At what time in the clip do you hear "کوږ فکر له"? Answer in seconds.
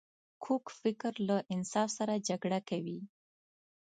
0.43-1.37